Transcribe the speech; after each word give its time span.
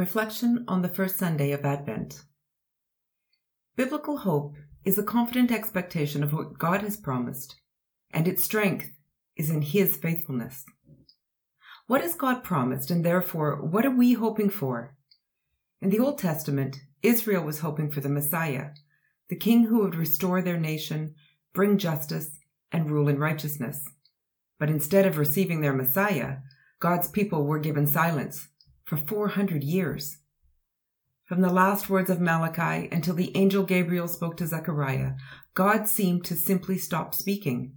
Reflection 0.00 0.64
on 0.66 0.80
the 0.80 0.88
first 0.88 1.18
Sunday 1.18 1.52
of 1.52 1.62
Advent. 1.62 2.22
Biblical 3.76 4.16
hope 4.16 4.54
is 4.82 4.96
a 4.96 5.02
confident 5.02 5.52
expectation 5.52 6.24
of 6.24 6.32
what 6.32 6.58
God 6.58 6.80
has 6.80 6.96
promised, 6.96 7.56
and 8.10 8.26
its 8.26 8.42
strength 8.42 8.88
is 9.36 9.50
in 9.50 9.60
His 9.60 9.98
faithfulness. 9.98 10.64
What 11.86 12.00
has 12.00 12.14
God 12.14 12.42
promised, 12.42 12.90
and 12.90 13.04
therefore, 13.04 13.56
what 13.56 13.84
are 13.84 13.94
we 13.94 14.14
hoping 14.14 14.48
for? 14.48 14.96
In 15.82 15.90
the 15.90 15.98
Old 15.98 16.16
Testament, 16.16 16.78
Israel 17.02 17.44
was 17.44 17.60
hoping 17.60 17.90
for 17.90 18.00
the 18.00 18.08
Messiah, 18.08 18.70
the 19.28 19.36
King 19.36 19.64
who 19.64 19.80
would 19.80 19.94
restore 19.94 20.40
their 20.40 20.58
nation, 20.58 21.14
bring 21.52 21.76
justice, 21.76 22.38
and 22.72 22.90
rule 22.90 23.06
in 23.08 23.18
righteousness. 23.18 23.84
But 24.58 24.70
instead 24.70 25.04
of 25.04 25.18
receiving 25.18 25.60
their 25.60 25.74
Messiah, 25.74 26.38
God's 26.78 27.08
people 27.08 27.44
were 27.44 27.58
given 27.58 27.86
silence 27.86 28.48
for 28.90 28.96
400 28.96 29.62
years. 29.62 30.16
From 31.24 31.42
the 31.42 31.52
last 31.52 31.88
words 31.88 32.10
of 32.10 32.20
Malachi 32.20 32.88
until 32.90 33.14
the 33.14 33.30
angel 33.36 33.62
Gabriel 33.62 34.08
spoke 34.08 34.36
to 34.38 34.48
Zechariah, 34.48 35.12
God 35.54 35.86
seemed 35.86 36.24
to 36.24 36.34
simply 36.34 36.76
stop 36.76 37.14
speaking, 37.14 37.74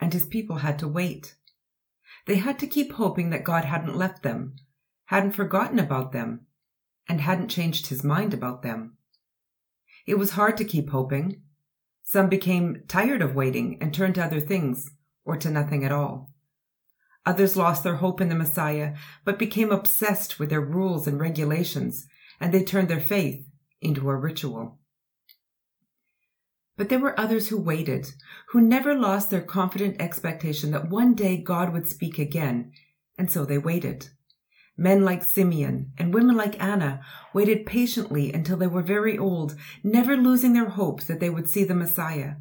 and 0.00 0.12
his 0.12 0.24
people 0.24 0.58
had 0.58 0.78
to 0.78 0.86
wait. 0.86 1.34
They 2.26 2.36
had 2.36 2.60
to 2.60 2.68
keep 2.68 2.92
hoping 2.92 3.30
that 3.30 3.42
God 3.42 3.64
hadn't 3.64 3.96
left 3.96 4.22
them, 4.22 4.54
hadn't 5.06 5.32
forgotten 5.32 5.80
about 5.80 6.12
them, 6.12 6.46
and 7.08 7.20
hadn't 7.20 7.48
changed 7.48 7.88
his 7.88 8.04
mind 8.04 8.32
about 8.32 8.62
them. 8.62 8.98
It 10.06 10.16
was 10.16 10.30
hard 10.30 10.56
to 10.58 10.64
keep 10.64 10.90
hoping. 10.90 11.42
Some 12.04 12.28
became 12.28 12.84
tired 12.86 13.20
of 13.20 13.34
waiting 13.34 13.78
and 13.80 13.92
turned 13.92 14.14
to 14.14 14.24
other 14.24 14.40
things, 14.40 14.92
or 15.24 15.36
to 15.38 15.50
nothing 15.50 15.84
at 15.84 15.90
all. 15.90 16.35
Others 17.26 17.56
lost 17.56 17.82
their 17.82 17.96
hope 17.96 18.20
in 18.20 18.28
the 18.28 18.36
Messiah, 18.36 18.94
but 19.24 19.38
became 19.38 19.72
obsessed 19.72 20.38
with 20.38 20.48
their 20.48 20.60
rules 20.60 21.08
and 21.08 21.20
regulations, 21.20 22.06
and 22.40 22.54
they 22.54 22.62
turned 22.62 22.88
their 22.88 23.00
faith 23.00 23.44
into 23.82 24.08
a 24.08 24.16
ritual. 24.16 24.78
But 26.76 26.88
there 26.88 27.00
were 27.00 27.18
others 27.18 27.48
who 27.48 27.60
waited, 27.60 28.12
who 28.50 28.60
never 28.60 28.94
lost 28.94 29.30
their 29.30 29.42
confident 29.42 30.00
expectation 30.00 30.70
that 30.70 30.88
one 30.88 31.14
day 31.14 31.36
God 31.36 31.72
would 31.72 31.88
speak 31.88 32.18
again, 32.18 32.70
and 33.18 33.30
so 33.30 33.44
they 33.44 33.58
waited. 33.58 34.10
Men 34.76 35.04
like 35.04 35.24
Simeon 35.24 35.92
and 35.96 36.12
women 36.12 36.36
like 36.36 36.62
Anna 36.62 37.00
waited 37.32 37.64
patiently 37.64 38.30
until 38.32 38.58
they 38.58 38.66
were 38.66 38.82
very 38.82 39.16
old, 39.16 39.56
never 39.82 40.16
losing 40.16 40.52
their 40.52 40.68
hope 40.68 41.04
that 41.04 41.18
they 41.18 41.30
would 41.30 41.48
see 41.48 41.64
the 41.64 41.74
Messiah. 41.74 42.34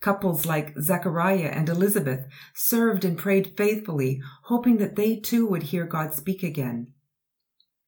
Couples 0.00 0.46
like 0.46 0.78
Zechariah 0.80 1.50
and 1.52 1.68
Elizabeth 1.68 2.26
served 2.54 3.04
and 3.04 3.18
prayed 3.18 3.54
faithfully, 3.56 4.22
hoping 4.44 4.78
that 4.78 4.96
they 4.96 5.16
too 5.16 5.46
would 5.46 5.64
hear 5.64 5.84
God 5.84 6.14
speak 6.14 6.42
again. 6.42 6.92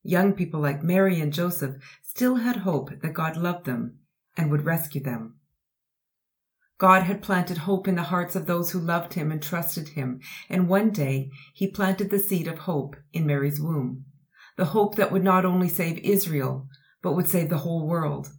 Young 0.02 0.34
people 0.34 0.60
like 0.60 0.82
Mary 0.82 1.20
and 1.20 1.32
Joseph 1.32 1.76
still 2.02 2.36
had 2.36 2.56
hope 2.56 2.90
that 3.00 3.14
God 3.14 3.36
loved 3.36 3.64
them 3.64 3.98
and 4.36 4.50
would 4.50 4.64
rescue 4.64 5.02
them. 5.02 5.36
God 6.76 7.04
had 7.04 7.22
planted 7.22 7.58
hope 7.58 7.86
in 7.86 7.94
the 7.94 8.02
hearts 8.02 8.34
of 8.34 8.46
those 8.46 8.72
who 8.72 8.80
loved 8.80 9.14
him 9.14 9.30
and 9.30 9.40
trusted 9.40 9.90
him, 9.90 10.20
and 10.48 10.68
one 10.68 10.90
day 10.90 11.30
he 11.54 11.68
planted 11.68 12.10
the 12.10 12.18
seed 12.18 12.48
of 12.48 12.58
hope 12.58 12.96
in 13.12 13.24
Mary's 13.24 13.60
womb. 13.60 14.04
The 14.56 14.66
hope 14.66 14.96
that 14.96 15.12
would 15.12 15.22
not 15.22 15.44
only 15.44 15.68
save 15.68 15.98
Israel, 15.98 16.66
but 17.00 17.12
would 17.14 17.28
save 17.28 17.48
the 17.48 17.58
whole 17.58 17.86
world. 17.86 18.30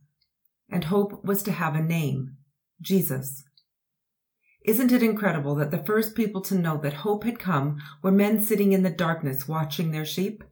And 0.70 0.84
hope 0.84 1.24
was 1.24 1.42
to 1.44 1.52
have 1.54 1.74
a 1.74 1.82
name, 1.82 2.36
Jesus. 2.82 3.44
Isn't 4.64 4.94
it 4.94 5.04
incredible 5.04 5.56
that 5.56 5.72
the 5.72 5.84
first 5.84 6.16
people 6.16 6.42
to 6.42 6.56
know 6.56 6.78
that 6.78 6.94
hope 6.94 7.26
had 7.26 7.38
come 7.38 7.82
were 8.02 8.12
men 8.12 8.40
sitting 8.40 8.72
in 8.72 8.84
the 8.84 8.90
darkness 8.90 9.48
watching 9.48 9.92
their 9.92 10.06
sheep? 10.06 10.44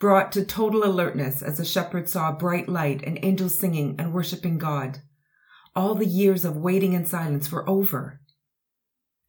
Brought 0.00 0.32
to 0.32 0.44
total 0.44 0.82
alertness 0.82 1.40
as 1.40 1.58
the 1.58 1.64
shepherds 1.64 2.12
saw 2.12 2.30
a 2.30 2.36
bright 2.36 2.68
light 2.68 3.02
and 3.04 3.18
angels 3.22 3.56
singing 3.56 3.94
and 3.98 4.12
worshiping 4.12 4.58
God. 4.58 4.98
All 5.76 5.94
the 5.94 6.06
years 6.06 6.44
of 6.44 6.56
waiting 6.56 6.94
in 6.94 7.04
silence 7.04 7.52
were 7.52 7.68
over. 7.68 8.20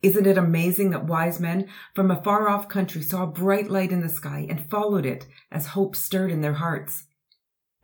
Isn't 0.02 0.26
it 0.26 0.38
amazing 0.38 0.90
that 0.92 1.06
wise 1.06 1.40
men 1.40 1.68
from 1.94 2.10
a 2.10 2.24
far 2.24 2.50
off 2.50 2.68
country 2.68 3.04
saw 3.04 3.24
a 3.24 3.28
bright 3.28 3.70
light 3.70 3.92
in 3.92 4.02
the 4.02 4.10
sky 4.10 4.48
and 4.50 4.68
followed 4.68 5.06
it 5.06 5.28
as 5.52 5.68
hope 5.68 5.96
stirred 5.96 6.32
in 6.32 6.42
their 6.42 6.54
hearts? 6.54 7.06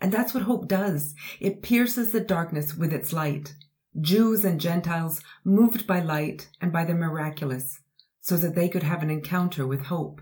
And 0.01 0.11
that's 0.11 0.33
what 0.33 0.43
hope 0.43 0.67
does. 0.67 1.13
It 1.39 1.61
pierces 1.61 2.11
the 2.11 2.19
darkness 2.19 2.75
with 2.75 2.91
its 2.91 3.13
light. 3.13 3.53
Jews 3.99 4.45
and 4.45 4.61
Gentiles 4.61 5.21
moved 5.43 5.87
by 5.87 5.99
light 5.99 6.49
and 6.61 6.71
by 6.71 6.85
the 6.85 6.93
miraculous, 6.93 7.79
so 8.21 8.37
that 8.37 8.53
they 8.53 8.69
could 8.69 8.83
have 8.83 9.01
an 9.01 9.09
encounter 9.09 9.65
with 9.65 9.85
hope. 9.85 10.21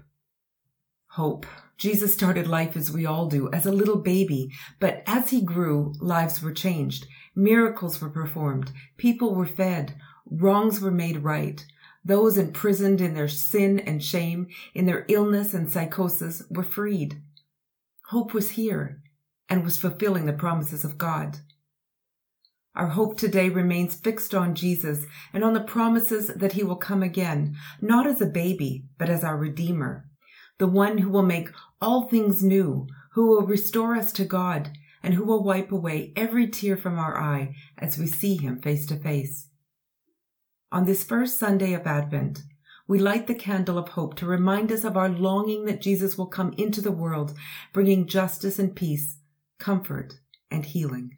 Hope. 1.10 1.46
Jesus 1.78 2.14
started 2.14 2.48
life 2.48 2.78
as 2.78 2.90
we 2.90 3.06
all 3.06 3.28
do, 3.28 3.50
as 3.52 3.66
a 3.66 3.72
little 3.72 3.98
baby, 3.98 4.50
but 4.80 5.04
as 5.06 5.32
he 5.32 5.42
grew, 5.42 5.94
lives 6.00 6.42
were 6.42 6.54
changed. 6.54 7.06
Miracles 7.36 8.00
were 8.00 8.10
performed. 8.10 8.72
People 8.96 9.36
were 9.36 9.46
fed. 9.46 9.96
Wrongs 10.26 10.80
were 10.80 10.92
made 10.92 11.24
right. 11.24 11.66
Those 12.04 12.38
imprisoned 12.38 13.02
in 13.02 13.14
their 13.14 13.28
sin 13.28 13.80
and 13.80 14.02
shame, 14.02 14.48
in 14.74 14.86
their 14.86 15.06
illness 15.10 15.54
and 15.54 15.70
psychosis, 15.70 16.44
were 16.50 16.64
freed. 16.64 17.22
Hope 18.10 18.34
was 18.34 18.52
here 18.52 19.02
and 19.50 19.64
was 19.64 19.78
fulfilling 19.78 20.28
the 20.28 20.34
promises 20.34 20.86
of 20.86 20.98
God. 20.98 21.40
Our 22.76 22.88
hope 22.88 23.18
today 23.18 23.48
remains 23.48 23.96
fixed 23.96 24.36
on 24.36 24.54
Jesus 24.54 25.06
and 25.32 25.44
on 25.44 25.54
the 25.54 25.62
promises 25.62 26.28
that 26.28 26.54
he 26.54 26.64
will 26.64 26.76
come 26.76 27.02
again, 27.02 27.56
not 27.80 28.06
as 28.06 28.20
a 28.20 28.26
baby, 28.26 28.84
but 28.98 29.10
as 29.10 29.24
our 29.24 29.38
Redeemer, 29.38 30.10
the 30.58 30.68
one 30.68 30.98
who 30.98 31.10
will 31.10 31.24
make 31.24 31.50
all 31.82 32.04
things 32.04 32.44
new, 32.44 32.88
who 33.14 33.28
will 33.28 33.44
restore 33.44 33.96
us 33.96 34.12
to 34.14 34.26
God, 34.26 34.72
and 35.02 35.14
who 35.14 35.24
will 35.24 35.44
wipe 35.44 35.72
away 35.72 36.12
every 36.18 36.48
tear 36.48 36.76
from 36.76 37.00
our 37.00 37.18
eye 37.18 37.56
as 37.78 37.98
we 37.98 38.08
see 38.08 38.36
him 38.36 38.60
face 38.60 38.86
to 38.88 38.98
face. 38.98 39.48
On 40.72 40.86
this 40.86 41.04
first 41.04 41.40
Sunday 41.40 41.74
of 41.74 41.88
Advent, 41.88 42.42
we 42.88 43.00
light 43.00 43.28
the 43.28 43.36
candle 43.36 43.78
of 43.78 43.90
hope 43.90 44.16
to 44.16 44.26
remind 44.26 44.72
us 44.72 44.84
of 44.84 44.98
our 44.98 45.10
longing 45.10 45.66
that 45.66 45.82
Jesus 45.82 46.18
will 46.18 46.28
come 46.28 46.54
into 46.58 46.82
the 46.82 46.92
world, 46.92 47.34
bringing 47.72 48.06
justice 48.06 48.60
and 48.60 48.76
peace, 48.76 49.20
comfort 49.60 50.16
and 50.52 50.66
healing. 50.66 51.16